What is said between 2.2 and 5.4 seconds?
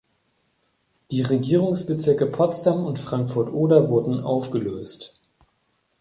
Potsdam und Frankfurt (oder) wurden aufgelöst.